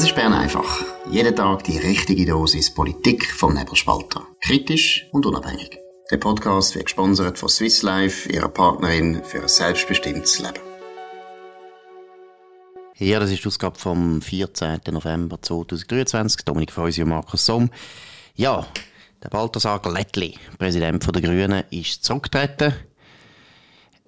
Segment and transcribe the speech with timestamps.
[0.00, 0.82] Das ist Bern einfach.
[1.10, 4.26] Jeden Tag die richtige Dosis Politik vom Nebelspalter.
[4.40, 5.78] Kritisch und unabhängig.
[6.10, 10.60] Der Podcast wird gesponsert von Swiss Life, ihrer Partnerin für ein selbstbestimmtes Leben.
[12.96, 14.80] Ja, das ist die Ausgabe vom 14.
[14.90, 16.46] November 2023.
[16.46, 17.68] Dominik Feusi und Markus Somm.
[18.36, 18.66] Ja,
[19.22, 22.72] der Balthasar Glättli, Präsident der Grünen, ist zurückgetreten.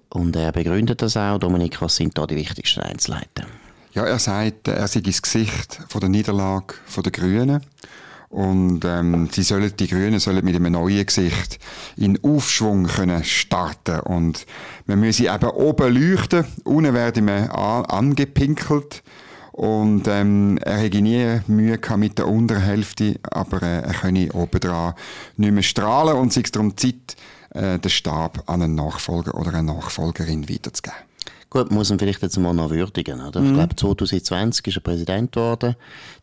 [0.09, 1.37] Und er begründet das auch.
[1.37, 3.45] Dominik, was sind da die wichtigsten Einzelheiten?
[3.93, 7.61] Ja, er sagt, er sei das Gesicht von der Niederlage der Grünen.
[8.29, 11.59] Und ähm, sie sollen, die Grünen sollen mit einem neuen Gesicht
[11.95, 14.47] in Aufschwung können starten Und
[14.87, 19.03] wir müssen eben oben leuchten, unten werden wir angepinkelt.
[19.51, 24.59] Und ähm, er hätte nie Mühe gehabt mit der Unterhälfte, aber äh, er könne oben
[24.59, 24.95] dran
[25.37, 27.15] nicht mehr strahlen und sich darum Zeit,
[27.51, 30.97] äh, den Stab an einen Nachfolger oder eine Nachfolgerin weiterzugeben.
[31.53, 33.21] Gut, muss man vielleicht jetzt mal noch würdigen.
[33.21, 33.39] Oder?
[33.39, 33.49] Mhm.
[33.49, 35.75] Ich glaube, 2020 ist er Präsident geworden.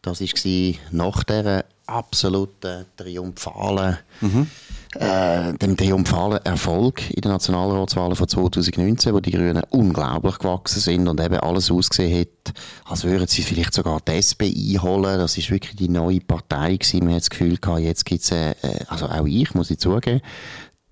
[0.02, 4.48] Das war nach dieser absoluten triumphalen, mhm.
[4.96, 11.06] äh, dem triumphalen Erfolg in den Nationalratswahlen von 2019, wo die Grünen unglaublich gewachsen sind
[11.06, 12.54] und eben alles ausgesehen hat,
[12.86, 15.16] als würden sie vielleicht sogar die SP einholen.
[15.16, 17.04] Das ist wirklich die neue Partei gewesen.
[17.04, 18.56] Man hat das Gefühl gehabt, jetzt gibt's, äh,
[18.88, 20.22] also auch ich, muss ich zugeben,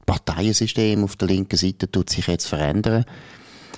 [0.07, 3.05] Parteiensystem auf der linken Seite tut sich jetzt verändern.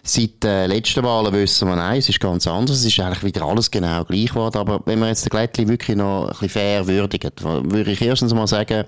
[0.02, 2.78] Seit den letzten Wahlen wissen wir, nein, es ist ganz anders.
[2.78, 4.58] Es ist eigentlich wieder alles genau gleich geworden.
[4.58, 8.32] Aber wenn man jetzt den Glättli wirklich noch ein bisschen fair würdigt, würde ich erstens
[8.32, 8.84] mal sagen,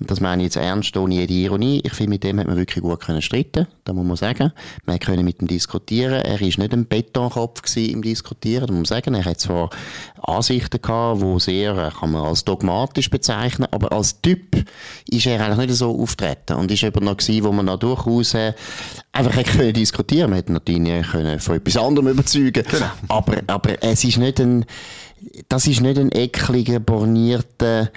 [0.00, 1.80] das meine ich jetzt ernst, ohne jede Ironie.
[1.82, 3.66] Ich finde, mit dem hat man wirklich gut können streiten.
[3.82, 4.52] Da muss man sagen.
[4.86, 6.22] Man konnte mit ihm diskutieren.
[6.22, 8.68] Er ist nicht ein Betonkopf im Diskutieren.
[8.68, 9.14] Da muss man sagen.
[9.14, 9.70] Er hat zwar
[10.22, 14.64] Ansichten gehabt, die sehr, äh, kann man als dogmatisch bezeichnen, aber als Typ
[15.10, 16.54] ist er eigentlich nicht so auftreten.
[16.54, 18.52] Und ist eben noch gewesen, wo man noch durchaus, äh,
[19.10, 20.30] einfach hätte können diskutieren.
[20.30, 22.64] Man hätte natürlich können von etwas anderem überzeugen.
[22.70, 22.90] Genau.
[23.08, 24.64] Aber, aber es ist nicht ein,
[25.48, 27.90] das ist nicht ein ekliger, bornierter,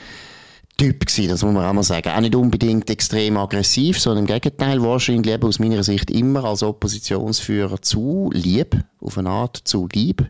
[0.81, 2.09] Typ gewesen, das muss man auch mal sagen.
[2.09, 6.63] Auch nicht unbedingt extrem aggressiv, sondern im Gegenteil wahrscheinlich eben aus meiner Sicht immer als
[6.63, 10.25] Oppositionsführer zu lieb, auf eine Art zu lieb.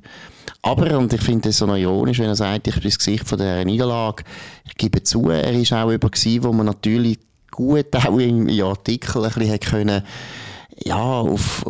[0.62, 3.30] Aber, und ich finde es so noch ironisch, wenn er sagt, ich bin das Gesicht
[3.30, 4.26] von dieser Niederlage,
[4.66, 9.24] ich gebe zu, er ist auch über gewesen, wo man natürlich gut auch im Artikel
[9.24, 10.04] ein bisschen können
[10.84, 11.66] ja, auf,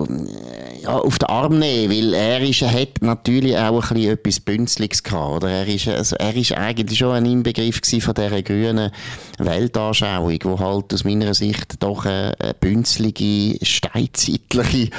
[0.82, 4.40] ja, auf den Arm nehmen, weil er ist, er hat natürlich auch ein bisschen etwas
[4.40, 5.50] Bünzliges gehabt, oder?
[5.50, 8.92] Er ist, also er ist eigentlich schon ein Inbegriff von dieser grünen
[9.38, 14.90] Weltanschauung, wo halt aus meiner Sicht doch eine bünzlige, steinzeitliche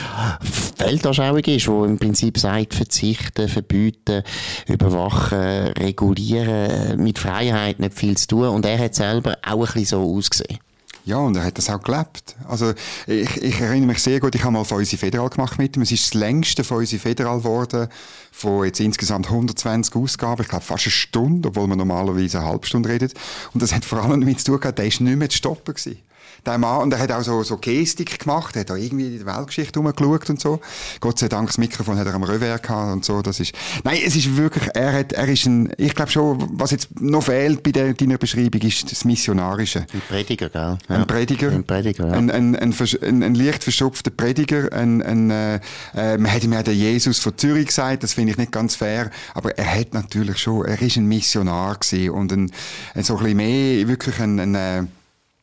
[0.78, 4.22] Weltanschauung ist, wo im Prinzip sagt, verzichten, verbieten,
[4.68, 9.84] überwachen, regulieren, mit Freiheit nicht viel zu tun, und er hat selber auch ein bisschen
[9.84, 10.58] so ausgesehen.
[11.04, 12.36] Ja, und er hat das auch gelebt.
[12.48, 12.72] Also,
[13.06, 15.82] ich, ich erinnere mich sehr gut, ich habe mal Feusi Federal gemacht mit ihm.
[15.82, 17.88] Es ist das längste Feusi Federal geworden,
[18.30, 20.42] von jetzt insgesamt 120 Ausgaben.
[20.42, 23.14] Ich glaube, fast eine Stunde, obwohl man normalerweise eine halbe Stunde redet.
[23.52, 25.74] Und das hat vor allem damit zu tun gehabt, der ist nicht mehr zu stoppen
[25.74, 25.98] gewesen
[26.44, 29.24] der Mann, und er hat auch so, so Gestik gemacht, er hat auch irgendwie in
[29.24, 30.60] der Weltgeschichte rumgeschaut und so.
[31.00, 33.52] Gott sei Dank, das Mikrofon hat er am Revers gehabt und so, das ist,
[33.84, 37.22] nein, es ist wirklich, er hat, er ist ein, ich glaube schon, was jetzt noch
[37.24, 39.86] fehlt bei der, deiner Beschreibung, ist das Missionarische.
[39.92, 40.78] Ein Prediger, gell?
[40.88, 40.96] Ja.
[40.96, 41.50] Ein Prediger.
[41.50, 42.12] Ein Prediger, ja.
[42.12, 45.60] Ein, ein, ein, ein, ein leicht verschupfter Prediger, ein, ein, äh,
[45.94, 49.10] äh, man hätte mir den Jesus von Zürich gesagt, das finde ich nicht ganz fair,
[49.34, 52.52] aber er hat natürlich schon, er ist ein Missionar gewesen und ein,
[52.94, 54.82] ein so ein bisschen mehr, wirklich ein, ein, äh,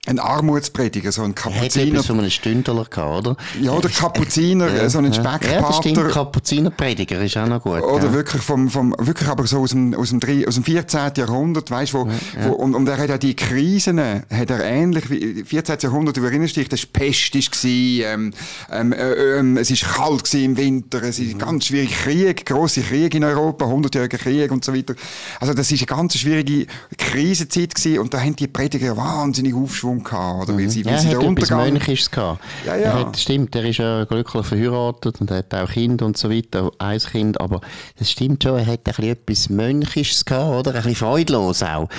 [0.10, 1.94] ein Armutsprediger, so ein Kapuziner.
[1.94, 3.38] Er hat so einen Stündler gehabt, oder?
[3.62, 5.22] Ja, oder Kapuziner, ja, so einen ja.
[5.22, 5.54] Speckpater.
[5.54, 7.82] Ja, das stimmt, Kapuzinerprediger ist auch noch gut.
[7.82, 8.14] Oder ja.
[8.14, 11.12] wirklich vom, vom, wirklich aber so aus dem, aus dem, aus dem 14.
[11.16, 15.10] Jahrhundert, weißt wo, ja, wo, und, und er hat ja die Krisen, hat er ähnlich
[15.12, 15.78] wie 14.
[15.80, 18.34] Jahrhundert, du erinnerst dich, das Pest ist gewesen, ähm,
[18.72, 21.40] ähm, äh, ähm, es ist kalt gewesen im Winter, es ist mhm.
[21.40, 24.96] ganz schwierig Krieg, grosse Krieg in Europa, 100-jähriger Krieg und so weiter.
[25.40, 26.66] Also das ist eine ganz schwierige
[26.98, 30.58] Krisenzeit gewesen und da haben die Prediger wahnsinnig Aufschwung Hoffnung gehabt, oder?
[30.58, 31.74] Weil sie, weil ja, sie der Untergang...
[31.74, 32.42] Mönches gehabt.
[32.66, 32.82] Ja, ja.
[32.84, 36.72] Er hat, stimmt, er ist ja glücklich verheiratet und hat auch Kind und so weiter,
[36.78, 37.62] ein Kind, aber
[38.00, 40.72] es stimmt schon, er hat ein bisschen etwas Mönchisches gehabt, oder?
[40.72, 41.90] Ein bisschen freudlos auch.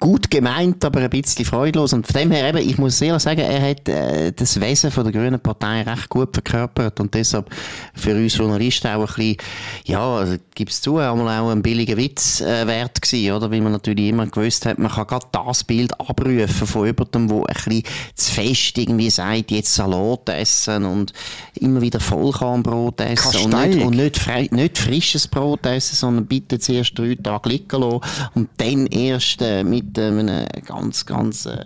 [0.00, 3.40] Gut gemeint, aber ein bisschen freudlos und von dem her eben, ich muss sehr sagen,
[3.40, 7.50] er hat äh, das Wesen von der Grünen Partei recht gut verkörpert und deshalb
[7.94, 9.36] für uns Journalisten auch ein bisschen,
[9.84, 10.24] ja,
[10.54, 13.50] gibt es zu, einmal auch ein billiger Witz äh, wert gewesen, oder?
[13.50, 17.30] Weil man natürlich immer gewusst hat, man kann gerade das Bild abrufen von über dem
[17.36, 17.82] wo ein bisschen
[18.14, 21.12] zu fest irgendwie sagt, jetzt Salat essen und
[21.54, 26.58] immer wieder Vollkornbrot essen und nicht, und nicht, frei, nicht, frisches Brot essen, sondern bitte
[26.58, 28.00] zuerst drei Tage liegen lassen
[28.34, 31.64] und dann erst äh, mit einem ganz, ganz äh,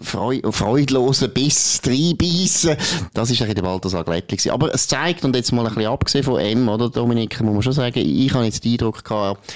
[0.00, 2.76] freudlosen Biss reinbeissen.
[3.12, 4.50] Das war ein der Balthasar Glättli.
[4.50, 7.62] Aber es zeigt, und jetzt mal ein bisschen abgesehen von M, oder Dominik, muss man
[7.62, 9.54] schon sagen, ich habe jetzt den Eindruck gehabt,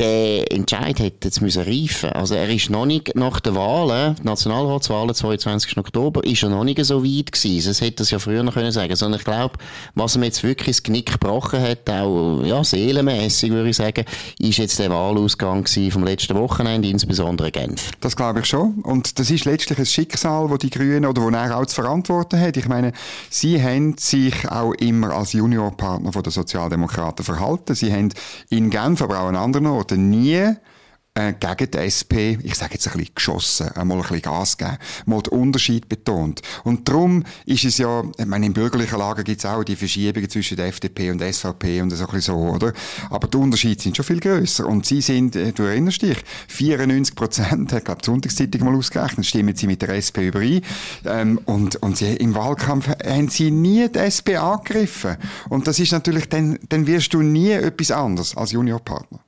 [0.00, 2.10] der Entscheid hätte jetzt müssen reifen.
[2.10, 5.76] Also er ist noch nicht nach den Wahlen, Nationalratswahlen 22.
[5.76, 7.68] Oktober, ist er noch nicht so weit gewesen.
[7.68, 8.96] Das hätte er ja früher noch können sagen.
[8.96, 9.58] Sondern ich glaube,
[9.94, 14.06] was ihm jetzt wirklich das Knick gebrochen hat, auch, ja, seelenmässig würde ich sagen,
[14.38, 17.90] ist jetzt der Wahlausgang vom letzten Wochenende, insbesondere Genf.
[18.00, 18.80] Das glaube ich schon.
[18.82, 22.40] Und das ist letztlich ein Schicksal, wo die Grünen oder wo er auch zu verantworten
[22.40, 22.56] hat.
[22.56, 22.92] Ich meine,
[23.28, 27.74] sie haben sich auch immer als Juniorpartner der Sozialdemokraten verhalten.
[27.74, 28.08] Sie haben
[28.48, 30.56] in Genf, aber auch an anderen Orten wurde nie
[31.14, 34.78] äh, gegen die SP, ich sage jetzt ein bisschen geschossen, einmal ein bisschen Gas geben,
[35.06, 36.40] mal den Unterschied betont.
[36.62, 40.30] Und darum ist es ja, ich meine, im bürgerlichen Lager gibt es auch die Verschiebungen
[40.30, 42.72] zwischen der FDP und der SVP und so ein bisschen so, oder?
[43.10, 44.66] Aber die Unterschiede sind schon viel grösser.
[44.66, 49.26] Und sie sind, äh, du erinnerst dich, 94 Prozent, hat, glaube die Sonntagszeitung mal ausgerechnet,
[49.26, 50.60] stimmen sie mit der SP überein.
[51.04, 55.16] Ähm, und, und sie, im Wahlkampf haben sie nie die SP angegriffen.
[55.48, 59.20] Und das ist natürlich, dann, dann wirst du nie etwas anderes als Juniorpartner.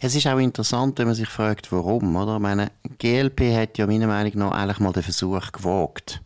[0.00, 2.36] Es ist auch interessant, wenn man sich fragt, warum, oder?
[2.36, 6.20] Ich meine, GLP hat ja meiner Meinung nach eigentlich mal den Versuch gewagt,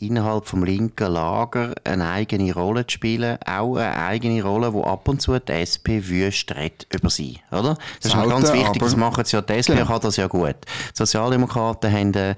[0.00, 5.06] innerhalb vom linken Lager eine eigene Rolle zu spielen, auch eine eigene Rolle, wo ab
[5.08, 7.76] und zu die SP wüst redet über sie, oder?
[8.00, 9.86] Das Selten, ist ganz wichtig, das machen sie ja, die SP genau.
[9.86, 10.56] kann das ja gut.
[10.64, 12.34] Die Sozialdemokraten haben äh,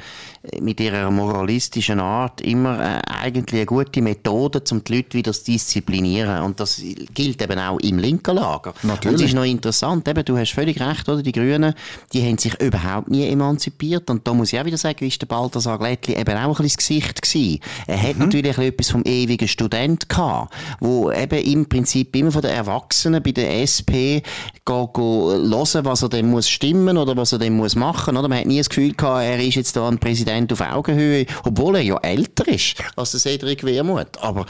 [0.61, 5.45] mit ihrer moralistischen Art immer äh, eigentlich eine gute Methode, um die Leute wieder zu
[5.45, 6.83] disziplinieren und das
[7.15, 8.75] gilt eben auch im linken Lager.
[8.83, 9.07] Natürlich.
[9.07, 11.23] Und es ist noch interessant, eben, du hast völlig recht, oder?
[11.23, 11.75] Die Grünen,
[12.13, 15.27] die haben sich überhaupt nie emanzipiert und da muss ich auch wieder sagen, ist der
[15.27, 18.25] Balthasar Glättli eben auch ein bisschen das Gesicht gewesen er hat mhm.
[18.25, 23.33] natürlich etwas vom ewigen Student gehabt, wo eben im Prinzip immer von den Erwachsenen bei
[23.33, 24.23] der SP
[24.65, 28.29] go, go hören, was er denn muss stimmen oder was er denn muss machen, oder?
[28.29, 31.77] Man hat nie das Gefühl gehabt, er ist jetzt da ein Präsident auf Augenhöhe, obwohl
[31.77, 34.19] er ja älter ist als der Cedric Wermuth.
[34.21, 34.47] Aber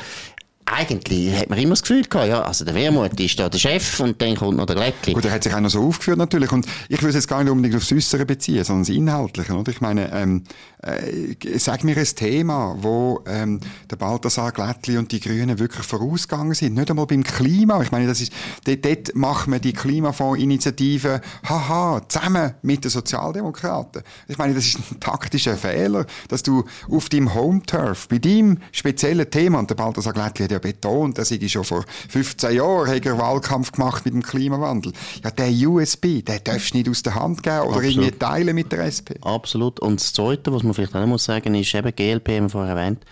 [0.67, 4.01] eigentlich hat man immer das Gefühl gehabt, ja, also der Wermut ist da der Chef
[4.01, 5.13] und dann kommt noch der Glättli.
[5.13, 7.51] Gut, er hat sich auch noch so aufgeführt natürlich und ich würde jetzt gar nicht
[7.51, 9.71] unbedingt aufs Äußere beziehen, sondern das Inhaltliche, oder?
[9.71, 10.45] Ich meine, ähm,
[10.83, 13.61] äh, sag mir ein Thema, wo ähm,
[13.91, 17.83] der Balthasar Glättli und die Grünen wirklich vorausgegangen sind, nicht einmal beim Klima.
[17.83, 18.33] Ich meine, das ist,
[18.65, 24.03] dort, dort machen wir die Klimafondsinitiative, haha, zusammen mit den Sozialdemokraten.
[24.29, 29.31] Ich meine, das ist ein taktischer Fehler, dass du auf deinem Home-Turf, bei deinem speziellen
[29.31, 33.73] Thema, und der Balthasar Glättli ja betont, dass ich schon vor 15 Jahren einen Wahlkampf
[33.73, 34.93] gemacht mit dem Klimawandel.
[35.25, 37.85] Ja, der USB, den darfst du nicht aus der Hand geben oder Absolut.
[37.85, 39.19] irgendwie teilen mit der SP.
[39.23, 39.81] Absolut.
[39.81, 42.51] Und das Zweite, was man vielleicht auch noch muss sagen, ist eben GLP, haben wir
[42.51, 43.05] vorher erwähnt,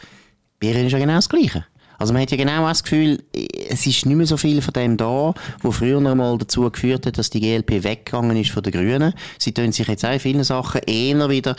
[0.60, 1.64] bei ihnen ist ja genau das Gleiche.
[2.00, 3.22] Also man hat ja genau das Gefühl,
[3.68, 7.04] es ist nicht mehr so viel von dem da, wo früher noch mal dazu geführt
[7.04, 9.12] hat, dass die GLP weggegangen ist von den Grünen.
[9.38, 11.56] Sie tun sich jetzt auch in vielen Sachen eher wieder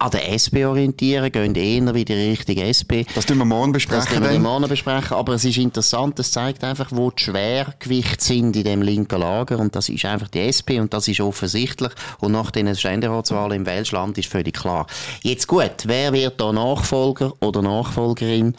[0.00, 3.04] an der SP orientieren, gehen eher wieder in Richtung SP.
[3.14, 4.22] Das tun wir morgen besprechen.
[4.22, 8.56] Das wir morgen besprechen, aber es ist interessant, es zeigt einfach, wo die Schwergewichte sind
[8.56, 12.32] in dem linken Lager und das ist einfach die SP und das ist offensichtlich und
[12.32, 14.86] nach den Ständeratswahlen im Welschland ist völlig klar.
[15.22, 18.54] Jetzt gut, wer wird da Nachfolger oder Nachfolgerin?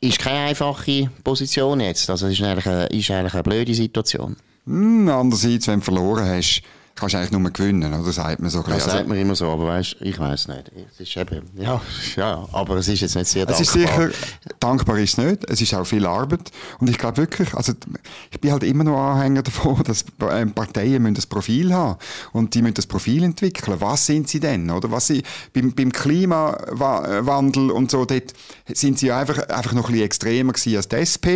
[0.00, 4.36] Ist keine einfache Position jetzt, also es ist eigentlich eine, ist eigentlich eine blöde Situation.
[4.64, 6.62] Hm, andererseits, wenn du verloren hast,
[7.00, 8.12] kannst du eigentlich nur gewinnen, oder?
[8.12, 8.62] Sagt man so.
[8.62, 10.70] Das also, sagt man immer so, aber weißt, ich weiß nicht.
[10.92, 11.80] Es ist eben, ja,
[12.16, 13.60] ja, aber es ist jetzt nicht sehr dankbar.
[13.60, 14.10] Es ist sicher,
[14.60, 15.50] dankbar ist es nicht.
[15.50, 16.52] Es ist auch viel Arbeit.
[16.78, 17.72] Und ich glaube wirklich, also,
[18.30, 21.98] ich bin halt immer noch Anhänger davon, dass ähm, Parteien müssen das Profil haben.
[22.32, 23.80] Und die müssen das Profil entwickeln.
[23.80, 24.90] Was sind sie denn, oder?
[24.90, 25.22] Was sie,
[25.54, 28.34] beim, beim Klimawandel und so, dort
[28.72, 31.26] sind sie einfach, einfach noch ein bisschen extremer gewesen als die SP.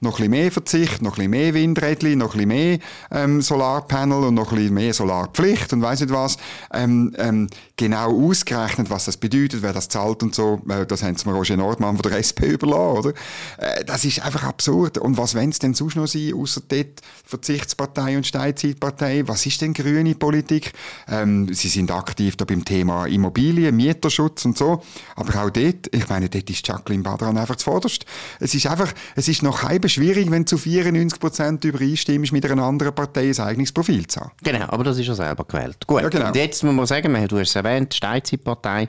[0.00, 2.78] Noch ein bisschen mehr Verzicht, noch ein bisschen mehr Windrädchen, noch ein bisschen mehr,
[3.10, 6.36] ähm, Solarpanel und noch ein bisschen mehr Solar Solarpflicht und weiß nicht was,
[6.72, 10.60] ähm, ähm, genau ausgerechnet, was das bedeutet, wer das zahlt und so.
[10.88, 13.10] Das haben sie mir Roger Nordmann von der SP überlassen, oder?
[13.58, 14.98] Äh, das ist einfach absurd.
[14.98, 19.22] Und was wollen es denn sonst noch sein, außer dort Verzichtspartei und Steinzeitpartei?
[19.26, 20.72] Was ist denn grüne Politik?
[21.08, 24.82] Ähm, sie sind aktiv da beim Thema Immobilien, Mieterschutz und so.
[25.14, 28.04] Aber auch dort, ich meine, dort ist Jacqueline Badran einfach zuvorderst.
[28.40, 32.44] Es ist einfach, es ist noch halb schwierig, wenn du zu 94 Prozent übereinstimmst, mit
[32.46, 34.32] einer anderen Partei ein eigenes Profil zu haben.
[34.42, 35.86] Genau, aber das das ist ja selber gewählt.
[35.86, 36.28] Gut, Ja, genau.
[36.28, 38.88] und jetzt muss man sagen, du hast es erwähnt, die Steinzeitpartei.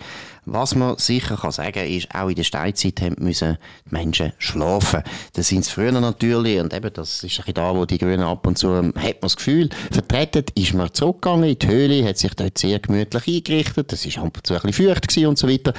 [0.49, 5.03] Was man sicher kann sagen ist, auch in der Steinzeit haben müssen die Menschen schlafen.
[5.33, 8.47] Das sind es früher natürlich, und eben, das ist ein da, wo die Grünen ab
[8.47, 12.17] und zu, ähm, hat man das Gefühl, vertreten ist man zurückgegangen in die Höhle, hat
[12.17, 15.37] sich dort sehr gemütlich eingerichtet, das ist ab und zu ein bisschen feucht gewesen und
[15.37, 15.73] so weiter.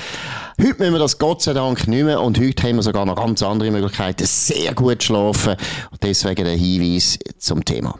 [0.60, 3.16] Heute müssen wir das Gott sei Dank nicht mehr, und heute haben wir sogar noch
[3.16, 5.56] ganz andere Möglichkeiten, sehr gut zu schlafen.
[5.90, 7.98] Und deswegen der Hinweis zum Thema.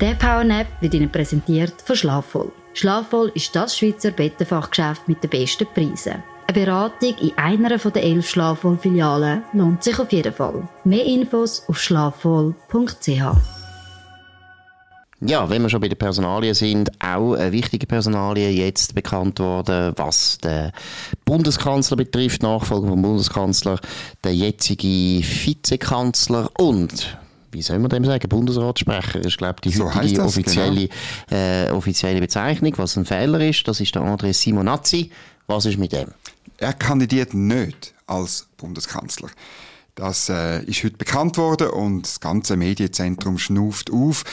[0.00, 2.52] Der Powernap wird Ihnen präsentiert von Schlafvoll.
[2.72, 6.22] Schlafvoll ist das Schweizer Bettenfachgeschäft mit den besten Preisen.
[6.46, 10.68] Eine Beratung in einer der elf Schlafvoll-Filialen lohnt sich auf jeden Fall.
[10.84, 13.08] Mehr Infos auf schlafvoll.ch.
[15.20, 19.94] Ja, wenn wir schon bei den Personalien sind, auch eine wichtige Personalie jetzt bekannt worden,
[19.96, 20.70] was den
[21.24, 23.80] Bundeskanzler betrifft, Nachfolger vom Bundeskanzler,
[24.22, 24.86] der jetzige
[25.26, 27.18] Vizekanzler und
[27.50, 28.28] wie soll man dem sagen?
[28.28, 30.88] Bundesratssprecher ist, glaube ich, die So heutige heisst das, offizielle,
[31.30, 33.66] äh, offizielle Bezeichnung, was ein Fehler ist.
[33.66, 35.10] Das ist der André Simonazzi.
[35.46, 36.08] Was ist mit dem?
[36.58, 39.28] Er kandidiert nicht als Bundeskanzler.
[39.94, 44.24] Das äh, ist heute bekannt worden und das ganze Medienzentrum schnuft auf.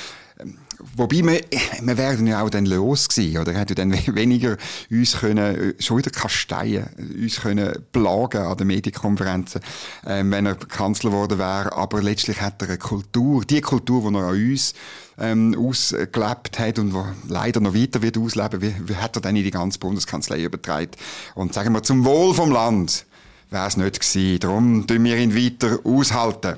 [0.95, 1.41] Wobei, wir,
[1.81, 3.53] wir wären ja auch dann los gewesen, oder?
[3.53, 4.57] Er hätte dann we- weniger
[4.89, 5.37] uns können,
[5.77, 6.87] äh, schon wieder kasteien,
[7.21, 9.61] uns können plagen an den Medienkonferenzen,
[10.05, 11.73] ähm, wenn er Kanzler geworden wäre.
[11.73, 14.73] Aber letztlich hat er eine Kultur, die Kultur, die er an uns
[15.17, 19.35] ähm, ausgelebt hat und wo leider noch weiter wird ausleben, wie, wie hat er dann
[19.35, 20.91] in die ganze Bundeskanzlei übertragen.
[21.35, 23.05] Und sagen wir, zum Wohl vom Land
[23.49, 24.39] wäre es nicht gewesen.
[24.39, 26.57] Darum tun wir ihn weiter aushalten.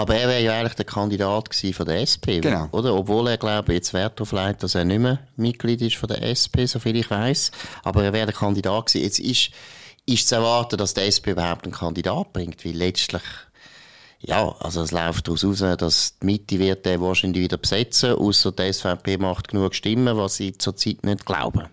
[0.00, 2.68] Aber er wäre ja eigentlich der Kandidat gewesen von der SP, Genau.
[2.72, 2.94] oder?
[2.94, 6.08] Obwohl er, glaube ich, jetzt Wert darauf legt, dass er nicht mehr Mitglied ist von
[6.08, 7.50] der SP, soviel ich weiß.
[7.84, 9.04] Aber er wäre der Kandidat gewesen.
[9.04, 9.50] Jetzt ist,
[10.06, 13.22] ist zu erwarten, dass die SP überhaupt einen Kandidat bringt, weil letztlich,
[14.20, 18.52] ja, also es läuft daraus raus, dass die Mitte wird den wahrscheinlich wieder besetzen, außer
[18.52, 21.66] die SVP macht genug Stimmen, was sie zurzeit nicht glauben.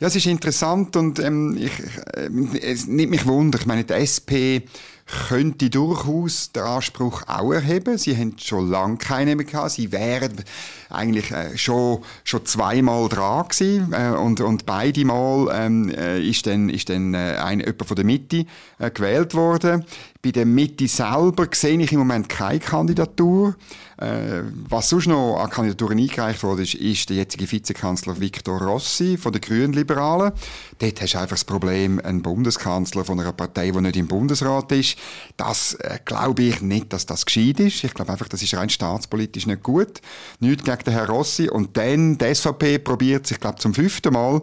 [0.00, 1.72] Ja, es ist interessant und ähm, ich,
[2.16, 2.28] äh,
[2.62, 3.58] es nimmt mich Wunder.
[3.60, 4.66] Ich meine, die SP
[5.06, 7.98] könnte durchaus den Anspruch auch erheben.
[7.98, 9.72] Sie haben schon lange keine mehr gehabt.
[9.72, 10.32] Sie wären
[10.88, 13.92] eigentlich äh, schon, schon zweimal dran gewesen.
[13.92, 17.96] Äh, und, und beide Mal ähm, äh, ist dann, ist dann äh, ein, jemand von
[17.96, 18.46] der Mitte
[18.78, 19.84] äh, gewählt worden.
[20.22, 23.56] Bei der Mitte selber sehe ich im Moment keine Kandidatur.
[23.98, 29.18] Äh, was sonst noch an Kandidaturen eingereicht wurde, ist, ist der jetzige Vizekanzler Viktor Rossi
[29.18, 30.32] von den Grünen-Liberalen.
[30.78, 34.72] Dort hast du einfach das Problem, ein Bundeskanzler von einer Partei, die nicht im Bundesrat
[34.72, 34.96] ist.
[35.36, 37.84] Das äh, glaube ich nicht, dass das gescheit ist.
[37.84, 40.00] Ich glaube einfach, das ist rein staatspolitisch nicht gut.
[40.40, 41.48] Nicht gegen den Herrn Rossi.
[41.48, 44.42] Und dann, die SVP probiert sich, glaube zum fünften Mal,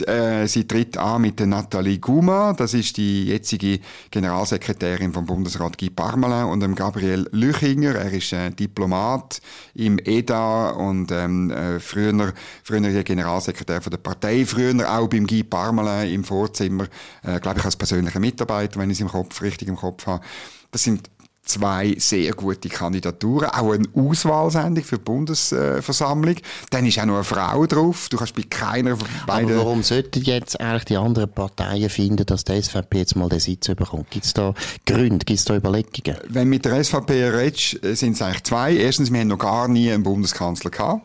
[0.00, 3.78] äh, sie tritt an mit Nathalie Guma, das ist die jetzige
[4.10, 7.96] Generalsekretärin vom Bundesrat Guy Parmelin und Gabriel Lüchinger.
[7.96, 9.42] Er ist äh, Diplomat
[9.74, 12.32] im EDA und ähm, äh, früher,
[12.62, 16.86] früher Generalsekretär von der Partei, früher auch beim Guy Parmelin im Vorzimmer,
[17.22, 20.24] äh, glaube ich als persönlicher Mitarbeiter, wenn ich es im Kopf richtig im Kopf habe.
[20.70, 21.10] Das sind
[21.44, 26.36] zwei sehr gute Kandidaturen, auch eine Auswahlsendung für die Bundesversammlung.
[26.70, 28.08] Dann ist auch noch eine Frau drauf.
[28.08, 29.50] Du kannst bei keiner von beiden...
[29.50, 33.40] Aber warum sollten jetzt eigentlich die anderen Parteien finden, dass die SVP jetzt mal den
[33.40, 34.10] Sitz bekommt?
[34.10, 34.54] Gibt es da
[34.86, 36.18] Gründe, gibt es da Überlegungen?
[36.28, 38.74] Wenn mit der SVP redest, sind es eigentlich zwei.
[38.74, 41.02] Erstens, wir haben noch gar nie einen Bundeskanzler gehabt.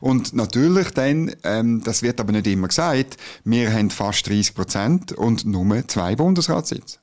[0.00, 5.12] Und natürlich dann, ähm, das wird aber nicht immer gesagt, wir haben fast 30 Prozent
[5.12, 7.01] und nur zwei Bundesratssitze.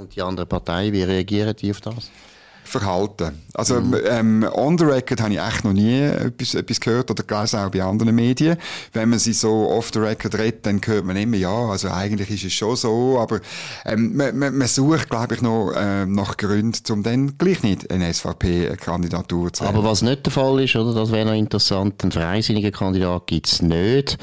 [0.00, 2.10] Und die anderen Parteien, wie reagieren die auf das?
[2.64, 3.42] Verhalten.
[3.52, 7.58] Also ähm, on the record habe ich echt noch nie etwas, etwas gehört oder gelesen,
[7.58, 8.56] auch bei anderen Medien.
[8.92, 12.30] Wenn man sie so off the record redet, dann hört man immer, ja, also eigentlich
[12.30, 13.40] ist es schon so, aber
[13.84, 17.90] ähm, man, man, man sucht, glaube ich, noch ähm, nach Gründen, um dann gleich nicht
[17.90, 22.12] eine SVP-Kandidatur zu Aber was nicht der Fall ist, oder, das wäre noch interessant, einen
[22.12, 24.16] freisinnigen Kandidat gibt es nicht,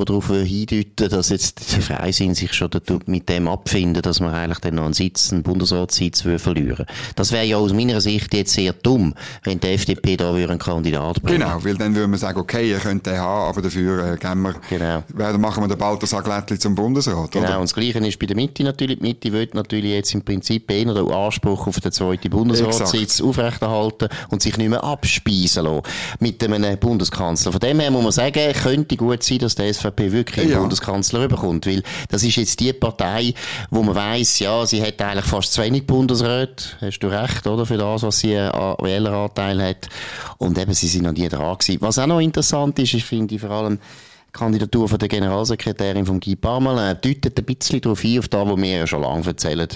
[0.00, 2.70] wo darauf hindeuten, dass jetzt der Freisinn sich schon
[3.04, 6.86] mit dem abfinden, dass man eigentlich dann noch einen Sitz, einen Bundesratssitz würde verlieren.
[7.16, 9.14] Das wäre ja aus meiner Sicht jetzt sehr dumm,
[9.44, 11.40] wenn die FDP da würde einen Kandidat bringen.
[11.40, 14.42] Genau, weil dann würde man sagen, okay, ihr könnt den haben, aber dafür äh, geben
[14.42, 15.02] wir, Genau.
[15.08, 17.56] werden, machen wir den Balthasar Glättli zum Bundesrat, Genau, oder?
[17.56, 18.98] und das Gleiche ist bei der Mitte natürlich.
[18.98, 24.08] Die Mitte will natürlich jetzt im Prinzip eher den Anspruch auf den zweiten Bundesratssitz aufrechterhalten
[24.30, 25.82] und sich nicht mehr abspeisen lassen
[26.20, 27.52] mit einem Bundeskanzler.
[27.52, 30.58] Von dem her muss man sagen, könnte gut sein, dass die SVP wirklich Ja.
[30.58, 33.34] Bundeskanzler bekommt, weil das ist jetzt die Partei,
[33.70, 37.66] wo man weiss, ja, sie hat eigentlich fast zu wenig Bundesräte, hast du recht, oder,
[37.66, 39.88] für das, was sie an Wähleranteil hat.
[40.38, 41.80] Und eben, sie sind noch nie dran gewesen.
[41.80, 43.78] Was auch noch interessant ist, ich finde vor allem,
[44.32, 48.56] Kandidatur von der Generalsekretärin von Guy Parmelin deutet ein bisschen darauf ein, auf das, was
[48.56, 49.68] wir ja schon lange erzählen,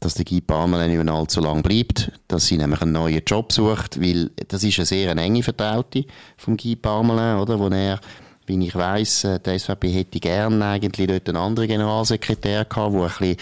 [0.00, 3.50] dass der Guy Parmelin nicht mehr allzu lang bleibt, dass sie nämlich einen neuen Job
[3.50, 6.04] sucht, weil das ist eine sehr enge Vertraute
[6.36, 7.98] von Guy Parmelin, oder, wo er
[8.46, 13.02] wie ich weiss, äh, die SVP hätte gerne eigentlich dort einen anderen Generalsekretär gehabt, der
[13.02, 13.36] ein bisschen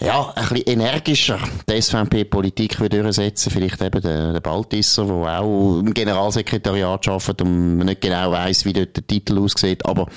[0.00, 5.94] ja, ein bisschen energischer die SVP-Politik durchsetzen Vielleicht eben der, der Baltisser, der auch im
[5.94, 9.86] Generalsekretariat arbeitet und nicht genau weiss, wie dort der Titel aussieht.
[9.86, 10.08] Aber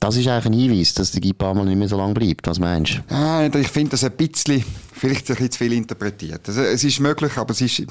[0.00, 2.46] das ist eigentlich ein Hinweis, dass der Guy Palmer nicht mehr so lange bleibt.
[2.46, 3.14] Was meinst du?
[3.14, 4.64] Ah, ich finde das ein bisschen
[4.98, 6.40] vielleicht ein bisschen zu viel interpretiert.
[6.46, 7.82] Also, es ist möglich, aber es ist,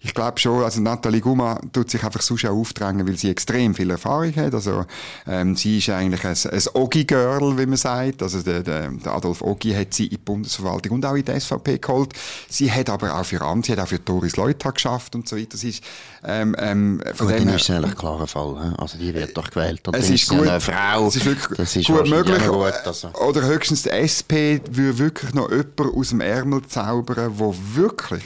[0.00, 3.74] ich glaube schon, also Nathalie Guma tut sich einfach sonst auch aufdrängen, weil sie extrem
[3.74, 4.54] viel Erfahrung hat.
[4.54, 4.84] Also,
[5.26, 8.22] ähm, sie ist eigentlich ein, ein Ogi-Girl, wie man sagt.
[8.22, 11.78] Also, der, der, Adolf Ogi hat sie in die Bundesverwaltung und auch in die SVP
[11.78, 12.12] geholt.
[12.48, 15.36] Sie hat aber auch für Amt, sie hat auch für Doris Leuthard geschafft und so
[15.36, 15.48] weiter.
[15.52, 15.84] Das ist,
[16.24, 18.74] ähm, ähm, von dem ist eigentlich ein klarer Fall.
[18.78, 19.86] Also, die wird doch gewählt.
[19.86, 21.06] Und es ist, gut, eine Frau.
[21.06, 22.44] Es ist wirklich das ist gut möglich.
[22.46, 23.08] Gut, also.
[23.14, 28.22] Oder höchstens die SP würde wirklich noch jemand aus dem Ärmel Ärmel zaubern, wo wirklich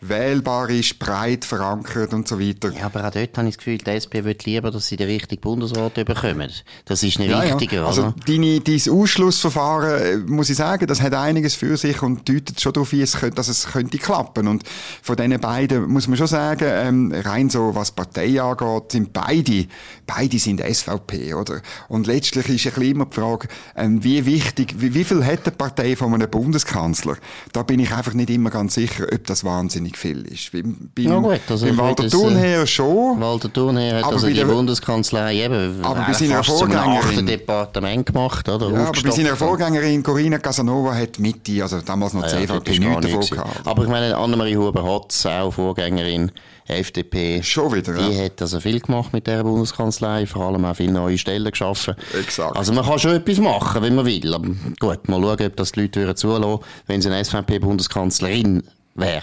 [0.00, 2.70] wählbar ist, breit verankert und so weiter.
[2.72, 5.08] Ja, aber auch dort habe ich das Gefühl, die SP will lieber, dass sie den
[5.08, 6.50] richtigen Bundesrat bekommen.
[6.84, 7.86] Das ist nicht ja, wichtiger, ja.
[7.86, 8.14] Also, oder?
[8.26, 12.72] Deine, dein Ausschlussverfahren, äh, muss ich sagen, das hat einiges für sich und deutet schon
[12.74, 14.46] darauf hin, dass es könnte klappen.
[14.46, 14.62] Und
[15.02, 19.66] von diesen beiden muss man schon sagen, ähm, rein so, was Partei angeht, sind beide,
[20.06, 21.60] beide sind SVP, oder?
[21.88, 25.44] Und letztlich ist ein bisschen immer die Frage, ähm, wie wichtig, wie, wie viel hat
[25.44, 27.16] die Partei von einem Bundeskanzler?
[27.52, 30.52] Da bin ich einfach nicht immer ganz sicher, ob das wahnsinnig wahnsinnig viel ist.
[30.52, 33.20] Beim, beim, ja gut, also beim Walter Thurnherr schon.
[33.20, 38.70] Walter Thurnherr hat also die der, Bundeskanzlei eben aber bei seiner Vorgängerin Departement gemacht, oder?
[38.70, 42.80] Ja, aber bei seiner Vorgängerin Corinna Casanova hat Mitte, also damals noch ja, CVP, ja,
[42.80, 43.66] nichts davon gehabt.
[43.66, 46.30] Aber ich meine, Annemarie Huber-Hotz, auch Vorgängerin,
[46.66, 47.42] FDP.
[47.42, 48.24] Schon wieder, Die ja.
[48.24, 51.94] hat also viel gemacht mit der Bundeskanzlei, vor allem auch viele neue Stellen geschaffen.
[52.18, 52.56] Exakt.
[52.56, 54.34] Also man kann schon etwas machen, wenn man will.
[54.34, 58.62] Aber gut, mal schauen, ob das die Leute zulassen wenn sie eine SVP-Bundeskanzlerin
[58.98, 59.22] wäre.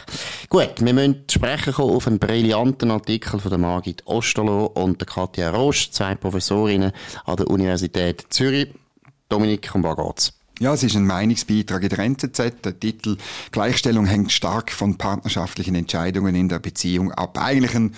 [0.50, 5.08] Gut, wir müssen sprechen kommen auf einen brillanten Artikel von der Margit Osterloh und der
[5.08, 6.92] Katja Rosch, zwei Professorinnen
[7.26, 8.70] an der Universität Zürich.
[9.30, 10.34] Dominik, um was geht's?
[10.60, 12.62] Ja, es ist ein Meinungsbeitrag in der NZZ.
[12.64, 13.18] Der Titel
[13.52, 17.38] Gleichstellung hängt stark von partnerschaftlichen Entscheidungen in der Beziehung ab.
[17.38, 17.94] Eigentlich ein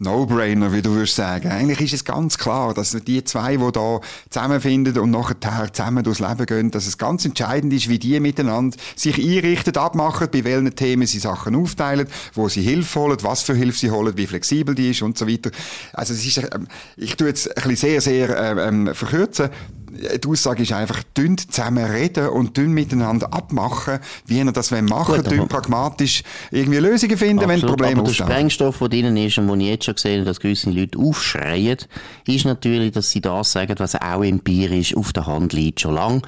[0.00, 1.50] No-Brainer, wie du würdest sagen.
[1.50, 6.20] Eigentlich ist es ganz klar, dass die zwei, die da zusammenfinden und nachher zusammen durchs
[6.20, 10.74] Leben gehen, dass es ganz entscheidend ist, wie die miteinander sich einrichten, abmachen, bei welchen
[10.74, 14.74] Themen sie Sachen aufteilen, wo sie Hilfe holen, was für Hilfe sie holen, wie flexibel
[14.74, 15.50] die ist und so weiter.
[15.92, 16.66] Also es ist, ähm,
[16.96, 19.50] ich tue jetzt ein bisschen sehr, sehr äh, ähm, verkürzen
[19.90, 25.24] die Aussage ist einfach, dünn zusammen reden und dünn miteinander abmachen, wie ihr das machen
[25.24, 29.48] wollen, pragmatisch irgendwie Lösungen finden, absolut, wenn Probleme aber der Sprengstoff, der drinnen ist und
[29.48, 31.78] wo ich jetzt schon gesehen habe, dass gewisse Leute aufschreien,
[32.26, 36.22] ist natürlich, dass sie das sagen, was auch empirisch auf der Hand liegt, schon lange,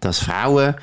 [0.00, 0.74] dass Frauen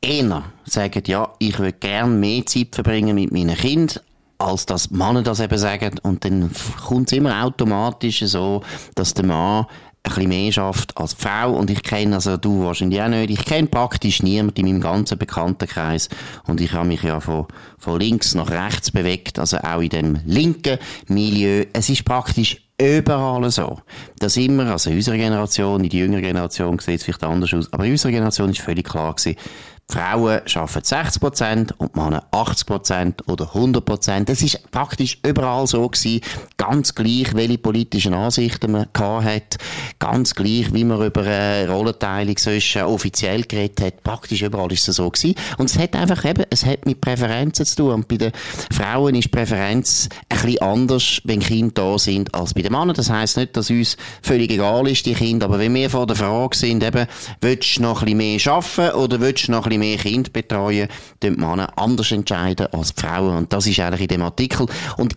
[0.00, 4.00] eher sagen, ja, ich würde gerne mehr Zeit verbringen mit meinen Kindern,
[4.38, 5.98] als dass Männer das eben sagen.
[6.02, 6.50] Und dann
[6.86, 8.62] kommt es immer automatisch so,
[8.94, 9.66] dass der Mann
[10.02, 11.52] bisschen mehr schafft als die Frau.
[11.52, 15.18] Und ich kenne, also du wahrscheinlich auch nicht, ich kenne praktisch niemanden in meinem ganzen
[15.18, 16.08] Bekanntenkreis.
[16.46, 17.46] Und ich habe mich ja von,
[17.78, 21.64] von links nach rechts bewegt, also auch in dem linken Milieu.
[21.72, 23.80] Es ist praktisch überall so.
[24.18, 27.72] Das immer, also in unserer Generation, in die jüngere Generation sieht es vielleicht anders aus,
[27.72, 29.36] aber in unserer Generation ist völlig klar gewesen,
[29.90, 36.20] Frauen arbeiten 60% und Männer 80% oder 100% Das ist praktisch überall so gewesen.
[36.56, 39.58] Ganz gleich, welche politischen Ansichten man hat.
[39.98, 44.02] Ganz gleich, wie man über eine Rollenteilung zwischen offiziell geredet hat.
[44.02, 45.34] Praktisch überall ist es so gewesen.
[45.58, 47.94] Und es hat einfach eben, es hat mit Präferenzen zu tun.
[47.94, 48.32] Und bei den
[48.72, 52.94] Frauen ist Präferenz ein bisschen anders, wenn Kinder da sind, als bei den Männern.
[52.94, 55.46] Das heisst nicht, dass uns völlig egal ist, die Kinder.
[55.46, 57.06] Aber wenn wir vor der Frage sind, eben,
[57.40, 60.30] willst du noch ein bisschen mehr arbeiten oder willst du noch ein bisschen mehr Kinder
[60.30, 60.88] betreuen,
[61.22, 63.36] die Männer anders entscheiden als die Frauen.
[63.36, 64.66] Und das ist eigentlich in dem Artikel.
[64.96, 65.16] Und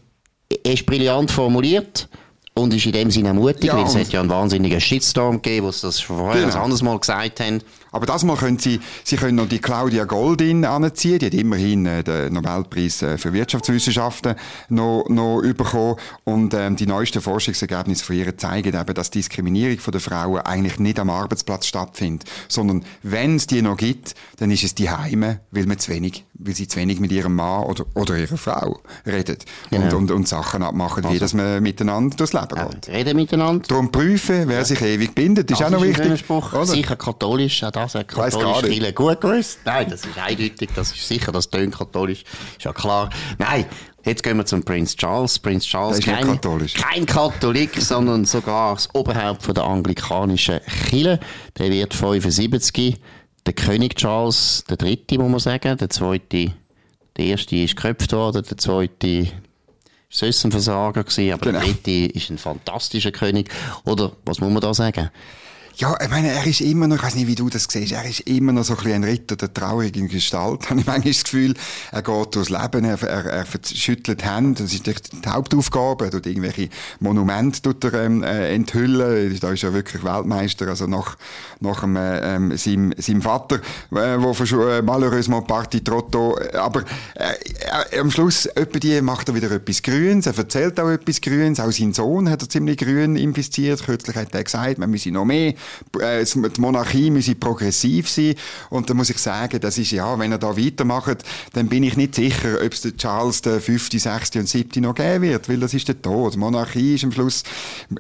[0.64, 2.10] er ist brillant formuliert.
[2.56, 5.66] Und ist in dem Sinne mutig, ja, weil es hat ja einen wahnsinnigen Shitstorm gegeben,
[5.66, 6.54] wo sie das vorher genau.
[6.54, 7.62] ein anderes Mal gesagt haben.
[7.94, 11.20] Aber das Mal können Sie, Sie können noch die Claudia Goldin anziehen.
[11.20, 14.36] Die hat immerhin äh, den Nobelpreis äh, für Wirtschaftswissenschaften
[14.70, 15.96] noch, noch bekommen.
[16.24, 20.80] Und ähm, die neuesten Forschungsergebnisse von ihr zeigen eben, dass Diskriminierung von der Frauen eigentlich
[20.80, 25.40] nicht am Arbeitsplatz stattfindet, sondern wenn es die noch gibt, dann ist es die Heime,
[25.52, 28.82] weil man zu wenig, weil sie zu wenig mit ihrem Mann oder, oder ihrer Frau
[29.06, 29.86] redet genau.
[29.86, 31.16] und, und, und Sachen abmachen, also.
[31.16, 32.90] wie dass man miteinander durchs Leben geht.
[32.90, 33.68] Reden miteinander.
[33.68, 34.66] Darum prüfen, wer ja.
[34.66, 36.26] sich ewig bindet, ist das auch noch ist wichtig.
[36.64, 39.60] Sicher katholisch, auch Was hat katholische Kirche gut gewusst?
[39.66, 42.24] Nein, das ist eindeutig, das ist sicher, das tönt katholisch,
[42.58, 43.10] ist ja klar.
[43.38, 43.66] Nein,
[44.06, 45.40] Jetzt gehen wir zum Prince Charles.
[45.40, 46.74] Prince Charles ist kein, katholisch.
[46.74, 51.22] kein Katholik, sondern sogar das Oberhaupt von der anglikanischen Kirche.
[51.58, 53.00] Der wird 75.
[53.46, 55.78] Der König Charles, der dritte, muss man sagen.
[55.78, 56.54] Der zweite,
[57.16, 59.32] der erste ist geköpft worden, der zweite
[60.10, 61.60] ist ein Versager gewesen, aber genau.
[61.60, 63.50] der dritte ist ein fantastischer König.
[63.86, 65.12] Oder, was muss man da sagen?
[65.78, 68.06] Ja, ich meine, er ist immer noch, ich weiß nicht, wie du das siehst, er
[68.06, 71.24] ist immer noch so ein, bisschen ein Ritter der traurigen Gestalt, habe ich manchmal das
[71.24, 71.56] Gefühl.
[71.92, 74.94] Er geht durchs Leben, er, er, er schüttelt Hände, das ist die
[75.28, 80.68] Hauptaufgabe, er tut irgendwelche Monumente tut er, ähm, äh, enthüllen, da ist er wirklich Weltmeister,
[80.68, 81.18] also nach,
[81.60, 84.32] nach dem, äh, ähm, seinem, seinem Vater, äh, wo
[84.70, 86.84] äh, malheureusement Parti Trotto, aber
[87.16, 91.72] äh, am Schluss die macht er wieder etwas Grünes, er erzählt auch etwas Grünes, auch
[91.72, 95.56] sein Sohn hat er ziemlich grün infiziert, kürzlich hat er gesagt, man müsse noch mehr
[96.00, 98.36] äh, die Monarchie müsse progressiv sein.
[98.70, 101.24] Und da muss ich sagen, das ist ja, wenn er da weitermacht,
[101.54, 104.36] dann bin ich nicht sicher, ob es den Charles der 5., 6.
[104.38, 104.82] und 7.
[104.82, 106.34] noch geben wird, weil das ist der Tod.
[106.34, 107.44] Die Monarchie ist am Schluss,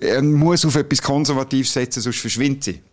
[0.01, 2.92] er muss auf etwas Konservatives setzen, sonst verschwindet sie.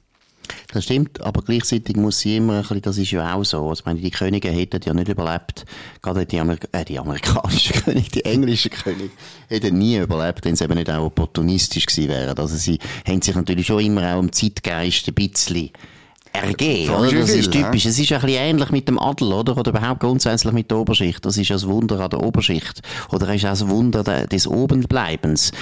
[0.73, 3.69] Das stimmt, aber gleichzeitig muss sie immer ein bisschen, das ist ja auch so.
[3.69, 5.65] Also, ich meine, die Könige hätten ja nicht überlebt,
[6.03, 9.11] gerade die, Amer äh, die amerikanischen Könige, die englischen Könige,
[9.49, 12.39] hätten nie überlebt, wenn sie eben nicht auch opportunistisch gewesen wären.
[12.39, 15.71] Also sie haben sich natürlich schon immer auch im Zeitgeist ein bisschen
[16.33, 17.13] ergeben, oder?
[17.13, 17.85] Das ist typisch.
[17.85, 17.91] Ja.
[17.91, 19.57] Es ist ein bisschen ähnlich mit dem Adel, oder?
[19.57, 21.25] Oder überhaupt grundsätzlich mit der Oberschicht.
[21.25, 22.83] Das ist ja das Wunder an der Oberschicht.
[23.11, 25.53] Oder ist auch das Wunder des Obenbleibens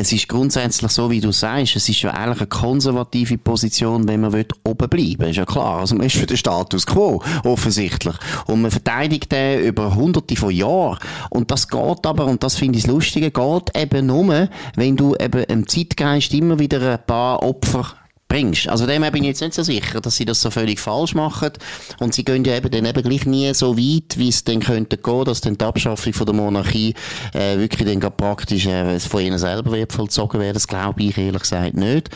[0.00, 4.20] es ist grundsätzlich so, wie du sagst, es ist ja eigentlich eine konservative Position, wenn
[4.20, 4.32] man
[4.64, 5.30] oben bleiben will.
[5.30, 5.80] Ist ja klar.
[5.80, 8.14] Also man ist für den Status quo, offensichtlich.
[8.46, 10.98] Und man verteidigt den über hunderte von Jahren.
[11.30, 15.16] Und das geht aber, und das finde ich das Lustige, geht eben nur, wenn du
[15.16, 17.94] eben im Zeitgeist immer wieder ein paar Opfer
[18.28, 18.68] bringst.
[18.68, 21.50] Also dem bin ich jetzt nicht so sicher, dass sie das so völlig falsch machen.
[21.98, 24.98] Und sie gehen ja eben dann eben gleich nie so weit, wie es dann könnte
[24.98, 26.94] gehen, dass dann die Abschaffung von der Monarchie
[27.32, 30.54] äh, wirklich dann praktisch äh, von ihnen selber wird vollzogen werden.
[30.54, 32.10] Das glaube ich ehrlich gesagt nicht.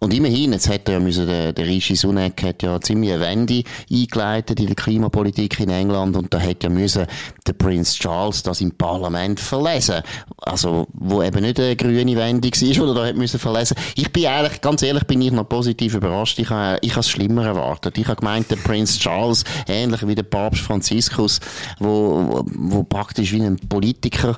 [0.00, 3.62] Und immerhin, jetzt hat ja müssen, der, der Rishi Sunak hat ja ziemlich eine Wende
[3.90, 7.06] eingeleitet in der Klimapolitik in England und da hat ja müssen
[7.46, 10.02] der Prince Charles das im Parlament verlesen.
[10.38, 13.76] Also, wo eben nicht eine grüne Wende war, oder da hat müssen verlesen.
[13.94, 16.38] Ich bin ehrlich, ganz ehrlich, bin ich noch positiv überrascht.
[16.38, 17.96] Ich habe, ich habe es schlimmer erwartet.
[17.98, 21.40] Ich habe gemeint, der Prince Charles, ähnlich wie der Papst Franziskus,
[21.78, 24.36] wo, wo, wo praktisch wie ein Politiker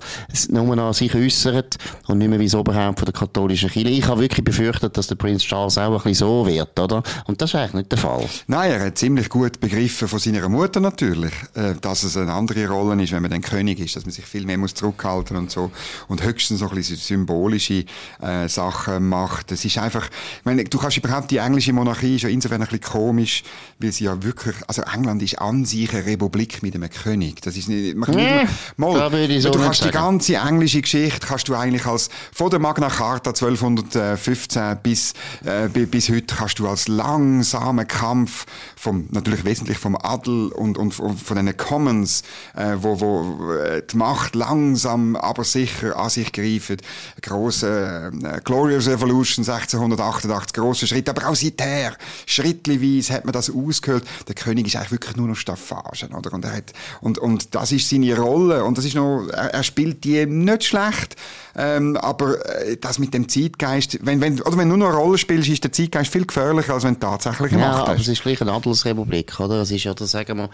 [0.50, 3.88] nur noch sich äußert und nicht mehr wie das Oberhaupt von der katholischen Kirche.
[3.88, 7.02] Ich habe wirklich befürchtet, dass der Prince Charles auch ein bisschen so wird, oder?
[7.26, 8.28] Und das ist eigentlich nicht der Fall.
[8.46, 12.68] Nein, er hat ziemlich gut begriffen von seiner Mutter natürlich, äh, dass es eine andere
[12.68, 15.50] Rolle ist, wenn man dann König ist, dass man sich viel mehr muss zurückhalten und
[15.50, 15.70] so
[16.08, 17.84] und höchstens noch ein bisschen symbolische
[18.20, 19.50] äh, Sachen macht.
[19.52, 22.68] Es ist einfach, ich meine, du kannst überhaupt die englische Monarchie ist ja insofern ein
[22.68, 23.42] bisschen komisch,
[23.78, 27.40] weil sie ja wirklich, also England ist an sich eine Republik mit einem König.
[27.42, 31.26] Das ist nicht, man kann nee, nicht mal, so du kannst die ganze englische Geschichte
[31.26, 36.68] kannst du eigentlich als von der Magna Carta 1215 bis äh, bis heute kannst du
[36.68, 38.46] als langsamen Kampf
[38.76, 42.22] vom, natürlich wesentlich vom Adel und, und, von den Commons,
[42.56, 46.82] äh, wo, wo äh, die Macht langsam, aber sicher an sich greift.
[47.22, 51.96] Große äh, Glorious Revolution 1688, große Schritt, aber auch seither,
[52.26, 54.04] schrittweise hat man das ausgehört.
[54.26, 56.32] Der König ist eigentlich wirklich nur noch Staffagen, oder?
[56.32, 59.62] Und er hat, und, und das ist seine Rolle, und das ist noch, er, er
[59.62, 61.16] spielt die nicht schlecht,
[61.56, 65.48] ähm, aber äh, das mit dem Zeitgeist, wenn, wenn, oder wenn nur eine Rolle spielst,
[65.48, 67.88] ist der Zeitgeist viel gefährlicher, als wenn du tatsächlich eine ja, hast.
[67.88, 69.62] aber es ist gleich eine Adelsrepublik, oder?
[69.62, 70.50] Es ist ja, sagen wir,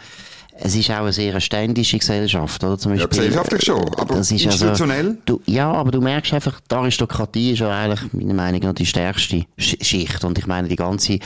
[0.56, 2.78] es ist auch eine sehr ständische Gesellschaft, oder?
[2.78, 5.06] Zum Beispiel, ja, gesellschaftlich schon, aber das ist also institutionell?
[5.06, 8.72] Also, du, ja, aber du merkst einfach, die Aristokratie ist ja eigentlich, meiner Meinung nach,
[8.72, 10.24] die stärkste Schicht.
[10.24, 11.18] Und ich meine, die ganze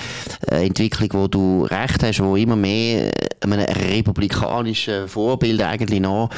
[0.50, 6.30] äh, Entwicklung, wo du recht hast, wo immer mehr einem republikanischen Vorbild eigentlich nach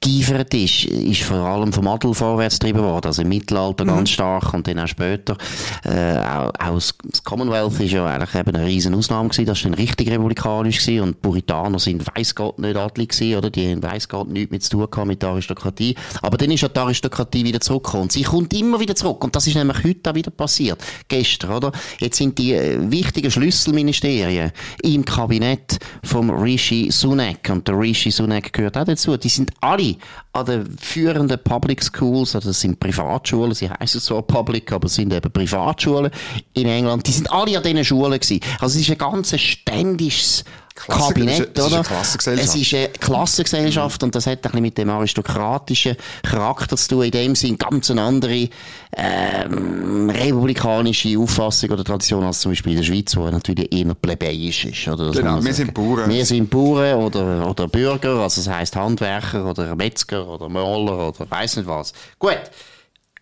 [0.00, 3.06] geifert ist, ist vor allem vom Adel vorwärts getrieben worden.
[3.06, 3.88] Also im Mittelalter mhm.
[3.88, 5.36] ganz stark und dann auch später.
[5.84, 9.46] Äh, auch, auch das Commonwealth ist ja eigentlich eben eine riesen Ausnahme gewesen.
[9.46, 13.50] Das war dann richtig republikanisch gewesen und Puritaner sind weiss Gott nicht adlig gewesen, oder?
[13.50, 15.96] Die haben weiss Gott nichts mit zu tun gehabt mit der Aristokratie.
[16.22, 18.10] Aber dann ist ja die Aristokratie wieder zurückgekommen.
[18.10, 20.80] Sie kommt immer wieder zurück und das ist nämlich heute auch wieder passiert.
[21.08, 21.72] Gestern, oder?
[21.98, 28.52] Jetzt sind die äh, wichtigen Schlüsselministerien im Kabinett vom Rishi Sunak und der Rishi Sunak
[28.52, 29.16] gehört auch dazu.
[29.16, 29.87] Die sind alle
[30.32, 35.12] an den führenden Public Schools, also das sind Privatschulen, sie heißen zwar Public, aber sind
[35.12, 36.10] eben Privatschulen
[36.54, 38.40] in England, die sind alle an diesen Schulen gewesen.
[38.60, 40.44] Also es ist ein ganz ständiges
[40.86, 41.82] Klasse- Kabinett, ist eine oder?
[41.82, 42.48] Klassengesellschaft.
[42.48, 47.02] Es ist eine Klassengesellschaft und das hat ein bisschen mit dem aristokratischen Charakter zu tun.
[47.04, 48.48] In dem Sinn ganz eine andere
[48.96, 54.64] ähm, republikanische Auffassung oder Tradition als zum Beispiel in der Schweiz, wo natürlich eher plebejisch
[54.64, 54.88] ist.
[54.88, 55.08] Oder?
[55.08, 55.54] Das Genau, wir sagen.
[55.54, 56.10] sind Bauern.
[56.10, 61.26] Wir sind Bauern oder, oder Bürger, also das heisst Handwerker oder Metzger oder Maler oder
[61.30, 61.92] weiss nicht was.
[62.18, 62.38] Gut.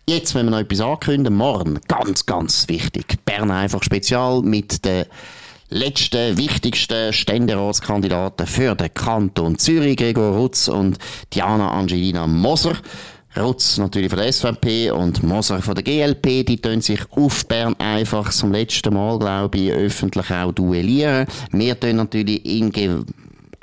[0.09, 1.37] Jetzt müssen wir noch etwas ankündigen.
[1.37, 3.07] Morgen, ganz, ganz wichtig.
[3.25, 5.05] Bern einfach Spezial mit den
[5.69, 10.99] letzten, wichtigsten Ständeratskandidaten für den Kanton Zürich, Gregor Rutz und
[11.33, 12.77] Diana Angelina Moser.
[13.37, 17.77] Rutz natürlich von der SVP und Moser von der GLP, die tun sich auf Bern
[17.79, 21.27] einfach zum letzten Mal, glaube ich, öffentlich auch duellieren.
[21.53, 22.73] Wir tun natürlich in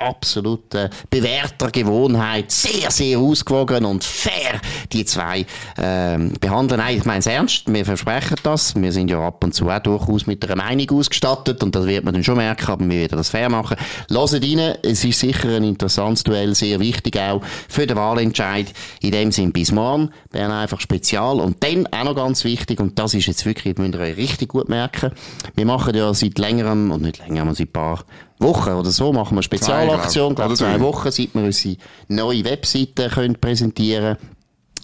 [0.04, 4.60] Ge absolute bewährter Gewohnheit sehr, sehr ausgewogen und fair
[4.92, 5.46] die zwei
[5.78, 6.80] ähm, behandeln.
[6.80, 8.74] Nein, ich meine es ernst, wir versprechen das.
[8.74, 12.04] Wir sind ja ab und zu auch durchaus mit einer Meinung ausgestattet und das wird
[12.04, 13.76] man dann schon merken, aber wir werden das fair machen.
[14.10, 18.72] Hört rein, es ist sicher ein interessantes Duell, sehr wichtig auch für den Wahlentscheid.
[19.00, 22.98] In dem Sinn bis morgen, Bern einfach spezial und dann auch noch ganz wichtig und
[22.98, 25.12] das ist jetzt wirklich, müsst ihr euch richtig gut merken,
[25.54, 28.04] wir machen ja seit längerem, und nicht längerem, seit ein paar
[28.38, 30.84] Wochen oder so, machen wir eine Spezialaktion, glaub zwei Oder drei.
[30.84, 31.76] Wochen, seit wir unsere
[32.08, 34.16] neue Webseite können präsentieren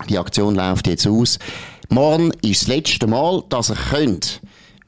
[0.08, 1.38] Die Aktion läuft jetzt aus.
[1.88, 4.40] Morgen ist das letzte Mal, dass ihr könnt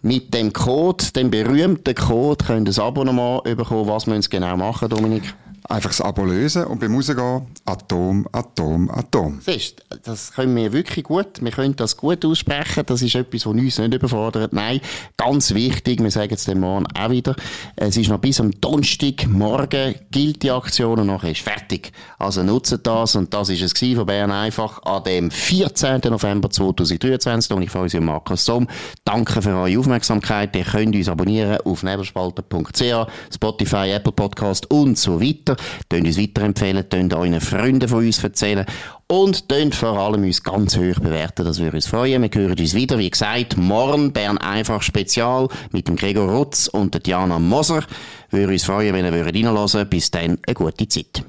[0.02, 3.88] mit dem Code, dem berühmten Code, könnt ihr ein Abonnement bekommen.
[3.88, 5.34] Was müssen Sie genau machen, Dominik?
[5.68, 9.40] Einfach das Abo lösen und beim Rausgehen Atom, Atom, Atom.
[9.40, 11.40] Siehst, das können wir wirklich gut.
[11.40, 12.82] Wir können das gut aussprechen.
[12.84, 14.52] Das ist etwas, was uns nicht überfordert.
[14.52, 14.80] Nein,
[15.16, 16.02] ganz wichtig.
[16.02, 17.36] Wir sagen es dem morgen auch wieder.
[17.76, 21.92] Es ist noch bis am Donnerstag morgen gilt die Aktion und nachher ist fertig.
[22.18, 23.14] Also nutzt das.
[23.14, 26.00] Und das ist es von Bern einfach an dem 14.
[26.04, 27.52] November 2023.
[27.52, 28.66] Und ich freue mich und Markus Somm.
[29.04, 30.54] Danke für eure Aufmerksamkeit.
[30.56, 35.51] Ihr könnt uns abonnieren auf nebelspalter.ch, Spotify, Apple Podcast und so weiter.
[35.88, 38.66] Tönt uns weiterempfehlen, tönt euren Freunden von uns erzählen
[39.12, 42.22] und tönt vor allem uns ganz hoch bewerten, das würde uns freuen.
[42.22, 46.94] Wir hören uns wieder, wie gesagt, morgen Bern einfach Spezial mit dem Gregor Rutz und
[46.94, 47.84] der Diana Moser.
[48.30, 49.88] Würde uns freuen, wenn ihr reinhören.
[49.88, 51.24] Bis dann, eine gute Zeit.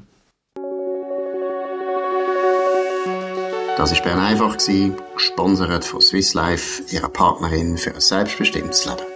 [3.75, 4.55] Das war Bern einfach,
[5.15, 9.12] gesponsert von Swiss Life, ihrer Partnerin für ein selbstbestimmtes Leben.